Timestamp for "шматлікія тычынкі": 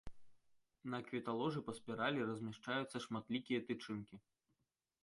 3.09-4.15